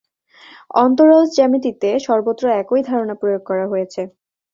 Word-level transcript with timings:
অন্তরজ 0.75 1.27
জ্যামিতিতে 1.37 1.89
সর্বত্র 2.07 2.43
একই 2.61 2.81
ধারণা 2.89 3.15
প্রয়োগ 3.21 3.41
করা 3.49 3.65
হয়েছে। 3.67 4.01